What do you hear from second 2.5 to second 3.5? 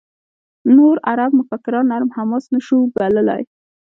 نه شو بللای.